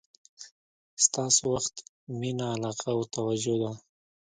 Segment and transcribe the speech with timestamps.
[1.05, 1.75] ستاسو وخت،
[2.19, 3.71] مینه، علاقه او توجه ده.